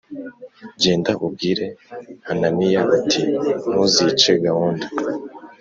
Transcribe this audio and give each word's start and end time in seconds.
Genda 0.81 1.11
ubwire 1.25 1.67
hananiya 2.27 2.81
uti 2.97 3.21
ntuzice 3.71 4.31
gahunda 4.45 4.85